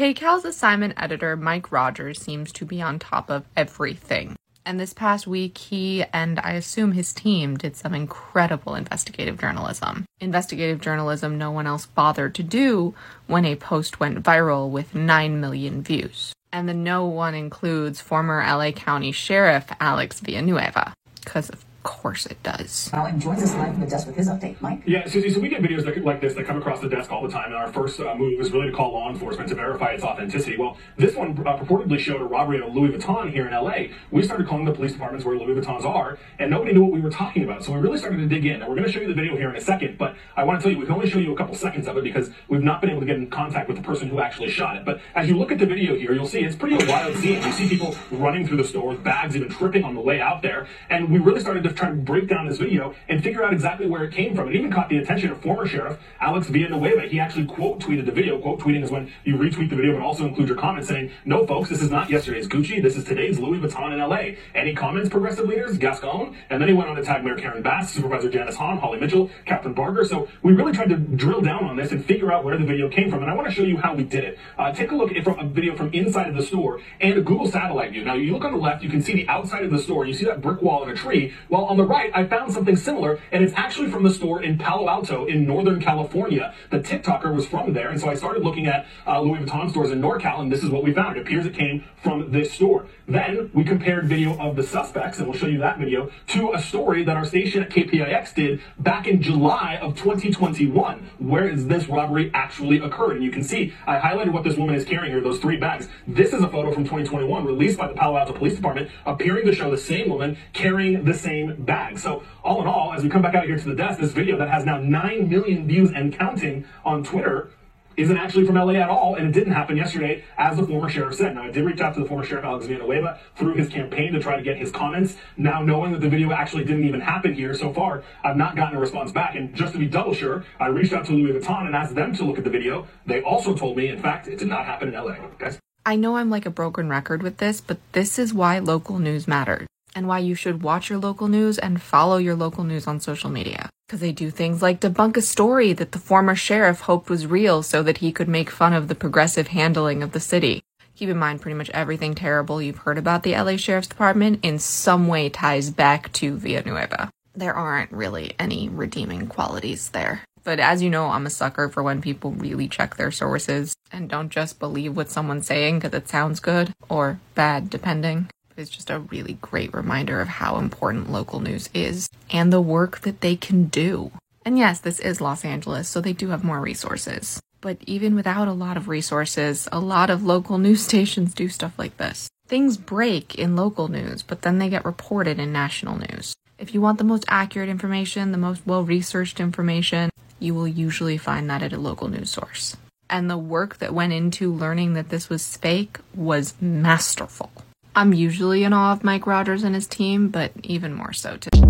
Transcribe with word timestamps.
KCAL's 0.00 0.46
assignment 0.46 0.94
editor, 0.96 1.36
Mike 1.36 1.70
Rogers, 1.70 2.22
seems 2.22 2.52
to 2.52 2.64
be 2.64 2.80
on 2.80 2.98
top 2.98 3.28
of 3.28 3.44
everything. 3.54 4.34
And 4.64 4.80
this 4.80 4.94
past 4.94 5.26
week, 5.26 5.58
he 5.58 6.04
and 6.04 6.40
I 6.40 6.52
assume 6.52 6.92
his 6.92 7.12
team 7.12 7.58
did 7.58 7.76
some 7.76 7.92
incredible 7.92 8.76
investigative 8.76 9.38
journalism. 9.38 10.06
Investigative 10.18 10.80
journalism 10.80 11.36
no 11.36 11.50
one 11.50 11.66
else 11.66 11.84
bothered 11.84 12.34
to 12.36 12.42
do 12.42 12.94
when 13.26 13.44
a 13.44 13.56
post 13.56 14.00
went 14.00 14.22
viral 14.22 14.70
with 14.70 14.94
9 14.94 15.38
million 15.38 15.82
views. 15.82 16.32
And 16.50 16.66
the 16.66 16.72
no 16.72 17.04
one 17.04 17.34
includes 17.34 18.00
former 18.00 18.42
LA 18.42 18.70
County 18.70 19.12
Sheriff 19.12 19.66
Alex 19.80 20.20
Villanueva, 20.20 20.94
because 21.16 21.50
of 21.50 21.62
course 21.82 22.26
it 22.26 22.42
does. 22.42 22.90
Now, 22.92 23.06
and 23.06 23.20
joins 23.20 23.42
us 23.42 23.54
live 23.54 23.72
from 23.72 23.80
the 23.80 23.86
desk 23.86 24.06
with 24.06 24.16
his 24.16 24.28
update. 24.28 24.60
Mike? 24.60 24.82
Yeah, 24.86 25.06
Susie, 25.06 25.30
so 25.30 25.40
we 25.40 25.48
get 25.48 25.62
videos 25.62 25.84
that, 25.84 26.04
like 26.04 26.20
this 26.20 26.34
that 26.34 26.46
come 26.46 26.58
across 26.58 26.80
the 26.80 26.88
desk 26.88 27.10
all 27.10 27.22
the 27.22 27.32
time, 27.32 27.46
and 27.46 27.54
our 27.54 27.72
first 27.72 28.00
uh, 28.00 28.14
move 28.14 28.40
is 28.40 28.50
really 28.52 28.70
to 28.70 28.72
call 28.72 28.92
law 28.92 29.10
enforcement 29.10 29.48
to 29.48 29.54
verify 29.54 29.92
its 29.92 30.04
authenticity. 30.04 30.56
Well, 30.56 30.76
this 30.96 31.14
one 31.14 31.30
uh, 31.46 31.56
purportedly 31.56 31.98
showed 31.98 32.20
a 32.20 32.24
robbery 32.24 32.58
at 32.58 32.64
a 32.64 32.68
Louis 32.68 32.90
Vuitton 32.90 33.30
here 33.30 33.46
in 33.46 33.52
LA. 33.52 33.94
We 34.10 34.22
started 34.22 34.46
calling 34.46 34.64
the 34.64 34.72
police 34.72 34.92
departments 34.92 35.24
where 35.24 35.36
Louis 35.36 35.60
Vuittons 35.60 35.84
are, 35.84 36.18
and 36.38 36.50
nobody 36.50 36.72
knew 36.72 36.82
what 36.82 36.92
we 36.92 37.00
were 37.00 37.10
talking 37.10 37.44
about. 37.44 37.64
So 37.64 37.72
we 37.72 37.80
really 37.80 37.98
started 37.98 38.18
to 38.18 38.26
dig 38.26 38.44
in, 38.44 38.60
and 38.60 38.68
we're 38.68 38.76
going 38.76 38.86
to 38.86 38.92
show 38.92 39.00
you 39.00 39.08
the 39.08 39.14
video 39.14 39.36
here 39.36 39.50
in 39.50 39.56
a 39.56 39.60
second, 39.60 39.96
but 39.98 40.16
I 40.36 40.44
want 40.44 40.60
to 40.60 40.62
tell 40.62 40.72
you, 40.72 40.78
we 40.78 40.86
can 40.86 40.94
only 40.94 41.08
show 41.08 41.18
you 41.18 41.32
a 41.32 41.36
couple 41.36 41.54
seconds 41.54 41.88
of 41.88 41.96
it 41.96 42.04
because 42.04 42.30
we've 42.48 42.62
not 42.62 42.80
been 42.80 42.90
able 42.90 43.00
to 43.00 43.06
get 43.06 43.16
in 43.16 43.30
contact 43.30 43.68
with 43.68 43.76
the 43.76 43.82
person 43.82 44.08
who 44.08 44.20
actually 44.20 44.50
shot 44.50 44.76
it. 44.76 44.84
But 44.84 45.00
as 45.14 45.28
you 45.28 45.38
look 45.38 45.50
at 45.52 45.58
the 45.58 45.66
video 45.66 45.96
here, 45.96 46.12
you'll 46.12 46.26
see 46.26 46.40
it's 46.40 46.56
pretty 46.56 46.82
a 46.82 46.88
wild 46.88 47.16
scene. 47.16 47.42
You 47.42 47.52
see 47.52 47.68
people 47.68 47.96
running 48.10 48.46
through 48.46 48.58
the 48.58 48.64
store 48.64 48.88
with 48.88 49.02
bags, 49.02 49.36
even 49.36 49.48
tripping 49.48 49.84
on 49.84 49.94
the 49.94 50.00
way 50.00 50.20
out 50.20 50.42
there, 50.42 50.66
and 50.88 51.10
we 51.10 51.18
really 51.18 51.40
started 51.40 51.62
to 51.64 51.69
to 51.76 51.92
break 51.92 52.28
down 52.28 52.48
this 52.48 52.58
video 52.58 52.94
and 53.08 53.22
figure 53.22 53.44
out 53.44 53.52
exactly 53.52 53.86
where 53.86 54.04
it 54.04 54.12
came 54.12 54.34
from. 54.34 54.48
It 54.48 54.56
even 54.56 54.72
caught 54.72 54.88
the 54.88 54.98
attention 54.98 55.30
of 55.30 55.40
former 55.40 55.66
sheriff 55.66 55.98
Alex 56.20 56.48
Villanueva. 56.48 57.08
He 57.08 57.20
actually 57.20 57.46
quote 57.46 57.80
tweeted 57.80 58.06
the 58.06 58.12
video. 58.12 58.38
Quote 58.40 58.60
tweeting 58.60 58.82
is 58.82 58.90
when 58.90 59.12
you 59.24 59.36
retweet 59.36 59.70
the 59.70 59.76
video 59.76 59.94
but 59.94 60.02
also 60.02 60.26
include 60.26 60.48
your 60.48 60.56
comment 60.56 60.86
saying, 60.86 61.10
no 61.24 61.46
folks, 61.46 61.68
this 61.68 61.82
is 61.82 61.90
not 61.90 62.10
yesterday's 62.10 62.48
Gucci. 62.48 62.82
This 62.82 62.96
is 62.96 63.04
today's 63.04 63.38
Louis 63.38 63.58
Vuitton 63.58 63.92
in 63.92 63.98
LA. 63.98 64.36
Any 64.54 64.74
comments, 64.74 65.08
progressive 65.08 65.46
leaders? 65.46 65.78
Gascon. 65.78 66.36
And 66.50 66.60
then 66.60 66.68
he 66.68 66.74
went 66.74 66.88
on 66.88 66.96
to 66.96 67.02
tag 67.02 67.24
Mayor 67.24 67.36
Karen 67.36 67.62
Bass, 67.62 67.92
Supervisor 67.92 68.30
Janice 68.30 68.56
Hahn, 68.56 68.78
Holly 68.78 68.98
Mitchell, 68.98 69.30
Kathryn 69.46 69.74
Barger. 69.74 70.04
So 70.04 70.28
we 70.42 70.52
really 70.52 70.72
tried 70.72 70.88
to 70.90 70.96
drill 70.96 71.40
down 71.40 71.64
on 71.64 71.76
this 71.76 71.92
and 71.92 72.04
figure 72.04 72.32
out 72.32 72.44
where 72.44 72.56
the 72.56 72.64
video 72.64 72.88
came 72.88 73.10
from. 73.10 73.22
And 73.22 73.30
I 73.30 73.34
want 73.34 73.48
to 73.48 73.54
show 73.54 73.62
you 73.62 73.76
how 73.76 73.94
we 73.94 74.04
did 74.04 74.24
it. 74.24 74.38
Uh, 74.58 74.72
take 74.72 74.90
a 74.90 74.94
look 74.94 75.12
at 75.12 75.24
from 75.24 75.38
a 75.38 75.44
video 75.44 75.76
from 75.76 75.92
inside 75.92 76.28
of 76.28 76.36
the 76.36 76.42
store 76.42 76.80
and 77.00 77.18
a 77.18 77.22
Google 77.22 77.46
satellite 77.46 77.92
view. 77.92 78.04
Now 78.04 78.14
you 78.14 78.32
look 78.32 78.44
on 78.44 78.52
the 78.52 78.58
left, 78.58 78.82
you 78.82 78.90
can 78.90 79.02
see 79.02 79.14
the 79.14 79.28
outside 79.28 79.64
of 79.64 79.70
the 79.70 79.78
store. 79.78 80.06
You 80.06 80.14
see 80.14 80.24
that 80.24 80.40
brick 80.40 80.62
wall 80.62 80.82
and 80.82 80.92
a 80.92 80.94
tree. 80.94 81.34
Well, 81.48 81.59
on 81.64 81.76
the 81.76 81.84
right, 81.84 82.10
I 82.14 82.26
found 82.26 82.52
something 82.52 82.76
similar, 82.76 83.20
and 83.32 83.44
it's 83.44 83.54
actually 83.56 83.90
from 83.90 84.02
the 84.02 84.10
store 84.10 84.42
in 84.42 84.58
Palo 84.58 84.88
Alto 84.88 85.26
in 85.26 85.46
Northern 85.46 85.80
California. 85.80 86.54
The 86.70 86.80
TikToker 86.80 87.34
was 87.34 87.46
from 87.46 87.72
there, 87.72 87.90
and 87.90 88.00
so 88.00 88.08
I 88.08 88.14
started 88.14 88.42
looking 88.42 88.66
at 88.66 88.86
uh, 89.06 89.20
Louis 89.20 89.40
Vuitton 89.40 89.70
stores 89.70 89.90
in 89.90 90.00
NorCal, 90.00 90.40
and 90.40 90.50
this 90.50 90.62
is 90.62 90.70
what 90.70 90.84
we 90.84 90.92
found. 90.92 91.16
It 91.16 91.22
appears 91.22 91.46
it 91.46 91.54
came 91.54 91.84
from 92.02 92.30
this 92.30 92.52
store. 92.52 92.86
Then 93.06 93.50
we 93.52 93.64
compared 93.64 94.06
video 94.06 94.38
of 94.38 94.56
the 94.56 94.62
suspects, 94.62 95.18
and 95.18 95.28
we'll 95.28 95.36
show 95.36 95.46
you 95.46 95.58
that 95.58 95.78
video, 95.78 96.10
to 96.28 96.52
a 96.52 96.60
story 96.60 97.04
that 97.04 97.16
our 97.16 97.24
station 97.24 97.62
at 97.62 97.70
KPIX 97.70 98.34
did 98.34 98.60
back 98.78 99.06
in 99.06 99.20
July 99.20 99.78
of 99.82 99.96
2021. 99.96 101.10
Where 101.18 101.48
is 101.48 101.66
this 101.66 101.88
robbery 101.88 102.30
actually 102.34 102.78
occurred? 102.78 103.16
And 103.16 103.24
you 103.24 103.30
can 103.30 103.42
see 103.42 103.74
I 103.86 103.98
highlighted 103.98 104.32
what 104.32 104.44
this 104.44 104.56
woman 104.56 104.74
is 104.74 104.84
carrying 104.84 105.12
here, 105.12 105.20
those 105.20 105.38
three 105.38 105.56
bags. 105.56 105.88
This 106.06 106.32
is 106.32 106.42
a 106.42 106.48
photo 106.48 106.72
from 106.72 106.84
2021 106.84 107.44
released 107.44 107.78
by 107.78 107.88
the 107.88 107.94
Palo 107.94 108.16
Alto 108.16 108.32
Police 108.32 108.54
Department, 108.54 108.90
appearing 109.06 109.46
to 109.46 109.54
show 109.54 109.70
the 109.70 109.78
same 109.78 110.08
woman 110.08 110.36
carrying 110.52 111.04
the 111.04 111.14
same 111.14 111.49
bag. 111.50 111.98
So 111.98 112.22
all 112.42 112.60
in 112.60 112.66
all, 112.66 112.92
as 112.92 113.02
we 113.02 113.08
come 113.08 113.22
back 113.22 113.34
out 113.34 113.46
here 113.46 113.58
to 113.58 113.68
the 113.68 113.74
desk, 113.74 114.00
this 114.00 114.12
video 114.12 114.36
that 114.38 114.48
has 114.48 114.64
now 114.64 114.78
9 114.78 115.28
million 115.28 115.66
views 115.66 115.90
and 115.92 116.16
counting 116.16 116.64
on 116.84 117.04
Twitter 117.04 117.50
isn't 117.96 118.16
actually 118.16 118.46
from 118.46 118.54
LA 118.54 118.74
at 118.74 118.88
all, 118.88 119.16
and 119.16 119.28
it 119.28 119.32
didn't 119.32 119.52
happen 119.52 119.76
yesterday, 119.76 120.24
as 120.38 120.56
the 120.56 120.66
former 120.66 120.88
sheriff 120.88 121.14
said. 121.14 121.34
Now, 121.34 121.42
I 121.42 121.50
did 121.50 121.64
reach 121.64 121.80
out 121.80 121.94
to 121.94 122.00
the 122.00 122.06
former 122.06 122.24
sheriff, 122.24 122.44
Alex 122.44 122.66
Villanueva, 122.66 123.18
through 123.36 123.54
his 123.54 123.68
campaign 123.68 124.12
to 124.12 124.20
try 124.20 124.36
to 124.36 124.42
get 124.42 124.56
his 124.56 124.70
comments. 124.70 125.16
Now, 125.36 125.62
knowing 125.62 125.92
that 125.92 126.00
the 126.00 126.08
video 126.08 126.32
actually 126.32 126.64
didn't 126.64 126.84
even 126.84 127.00
happen 127.00 127.34
here 127.34 127.54
so 127.54 127.72
far, 127.72 128.02
I've 128.24 128.36
not 128.36 128.56
gotten 128.56 128.76
a 128.76 128.80
response 128.80 129.12
back. 129.12 129.34
And 129.34 129.54
just 129.54 129.72
to 129.72 129.78
be 129.78 129.86
double 129.86 130.14
sure, 130.14 130.44
I 130.58 130.68
reached 130.68 130.92
out 130.92 131.04
to 131.06 131.12
Louis 131.12 131.38
Vuitton 131.38 131.66
and 131.66 131.74
asked 131.74 131.94
them 131.94 132.14
to 132.16 132.24
look 132.24 132.38
at 132.38 132.44
the 132.44 132.50
video. 132.50 132.86
They 133.06 133.22
also 133.22 133.54
told 133.54 133.76
me, 133.76 133.88
in 133.88 134.00
fact, 134.00 134.28
it 134.28 134.38
did 134.38 134.48
not 134.48 134.64
happen 134.64 134.88
in 134.88 134.94
LA. 134.94 135.16
Guys. 135.38 135.58
I 135.84 135.96
know 135.96 136.16
I'm 136.16 136.30
like 136.30 136.46
a 136.46 136.50
broken 136.50 136.88
record 136.88 137.22
with 137.22 137.38
this, 137.38 137.60
but 137.60 137.78
this 137.92 138.18
is 138.18 138.32
why 138.32 138.58
local 138.58 138.98
news 138.98 139.26
matters 139.26 139.66
and 139.94 140.06
why 140.06 140.18
you 140.18 140.34
should 140.34 140.62
watch 140.62 140.88
your 140.90 140.98
local 140.98 141.28
news 141.28 141.58
and 141.58 141.82
follow 141.82 142.16
your 142.16 142.34
local 142.34 142.64
news 142.64 142.86
on 142.86 143.00
social 143.00 143.30
media. 143.30 143.68
Because 143.86 144.00
they 144.00 144.12
do 144.12 144.30
things 144.30 144.62
like 144.62 144.80
debunk 144.80 145.16
a 145.16 145.22
story 145.22 145.72
that 145.72 145.92
the 145.92 145.98
former 145.98 146.36
sheriff 146.36 146.80
hoped 146.80 147.10
was 147.10 147.26
real 147.26 147.62
so 147.62 147.82
that 147.82 147.98
he 147.98 148.12
could 148.12 148.28
make 148.28 148.50
fun 148.50 148.72
of 148.72 148.88
the 148.88 148.94
progressive 148.94 149.48
handling 149.48 150.02
of 150.02 150.12
the 150.12 150.20
city. 150.20 150.62
Keep 150.96 151.08
in 151.08 151.16
mind, 151.16 151.40
pretty 151.40 151.56
much 151.56 151.70
everything 151.70 152.14
terrible 152.14 152.60
you've 152.60 152.78
heard 152.78 152.98
about 152.98 153.22
the 153.22 153.34
LA 153.34 153.56
Sheriff's 153.56 153.88
Department 153.88 154.40
in 154.42 154.58
some 154.58 155.08
way 155.08 155.28
ties 155.28 155.70
back 155.70 156.12
to 156.12 156.36
Villanueva. 156.36 157.10
There 157.34 157.54
aren't 157.54 157.90
really 157.90 158.34
any 158.38 158.68
redeeming 158.68 159.26
qualities 159.26 159.90
there. 159.90 160.22
But 160.44 160.60
as 160.60 160.82
you 160.82 160.90
know, 160.90 161.06
I'm 161.06 161.26
a 161.26 161.30
sucker 161.30 161.68
for 161.68 161.82
when 161.82 162.00
people 162.00 162.32
really 162.32 162.68
check 162.68 162.96
their 162.96 163.10
sources 163.10 163.74
and 163.92 164.08
don't 164.08 164.30
just 164.30 164.58
believe 164.58 164.96
what 164.96 165.10
someone's 165.10 165.46
saying 165.46 165.78
because 165.78 165.94
it 165.94 166.08
sounds 166.08 166.40
good 166.40 166.72
or 166.88 167.20
bad, 167.34 167.70
depending 167.70 168.28
is 168.60 168.70
just 168.70 168.90
a 168.90 169.00
really 169.00 169.38
great 169.40 169.74
reminder 169.74 170.20
of 170.20 170.28
how 170.28 170.58
important 170.58 171.10
local 171.10 171.40
news 171.40 171.68
is 171.74 172.08
and 172.30 172.52
the 172.52 172.60
work 172.60 173.00
that 173.00 173.22
they 173.22 173.34
can 173.34 173.64
do. 173.64 174.12
And 174.44 174.58
yes, 174.58 174.78
this 174.80 175.00
is 175.00 175.20
Los 175.20 175.44
Angeles, 175.44 175.88
so 175.88 176.00
they 176.00 176.12
do 176.12 176.28
have 176.28 176.44
more 176.44 176.60
resources. 176.60 177.40
But 177.60 177.78
even 177.86 178.14
without 178.14 178.48
a 178.48 178.52
lot 178.52 178.76
of 178.76 178.88
resources, 178.88 179.68
a 179.72 179.80
lot 179.80 180.10
of 180.10 180.22
local 180.22 180.58
news 180.66 180.84
stations 180.84 181.34
do 181.34 181.48
stuff 181.48 181.78
like 181.78 181.96
this. 181.96 182.28
Things 182.46 182.76
break 182.76 183.34
in 183.34 183.56
local 183.56 183.88
news, 183.88 184.22
but 184.22 184.42
then 184.42 184.58
they 184.58 184.68
get 184.68 184.84
reported 184.84 185.38
in 185.38 185.52
national 185.52 185.98
news. 185.98 186.34
If 186.58 186.74
you 186.74 186.80
want 186.80 186.98
the 186.98 187.04
most 187.04 187.24
accurate 187.28 187.68
information, 187.68 188.32
the 188.32 188.38
most 188.38 188.66
well 188.66 188.84
researched 188.84 189.40
information, 189.40 190.10
you 190.38 190.54
will 190.54 190.68
usually 190.68 191.16
find 191.16 191.48
that 191.48 191.62
at 191.62 191.72
a 191.72 191.78
local 191.78 192.08
news 192.08 192.30
source. 192.30 192.76
And 193.08 193.30
the 193.30 193.38
work 193.38 193.78
that 193.78 193.94
went 193.94 194.12
into 194.12 194.52
learning 194.52 194.94
that 194.94 195.08
this 195.08 195.28
was 195.28 195.56
fake 195.56 195.98
was 196.14 196.54
masterful. 196.60 197.50
I'm 197.96 198.12
usually 198.12 198.64
in 198.64 198.72
awe 198.72 198.92
of 198.92 199.04
Mike 199.04 199.26
Rogers 199.26 199.64
and 199.64 199.74
his 199.74 199.86
team, 199.86 200.28
but 200.28 200.52
even 200.62 200.94
more 200.94 201.12
so 201.12 201.36
today. 201.36 201.60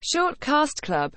Short 0.00 0.40
Cast 0.40 0.82
Club 0.82 1.12